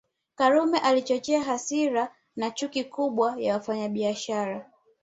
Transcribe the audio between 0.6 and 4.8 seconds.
alichochea hasira na chuki kubwa ya wafanyabiashara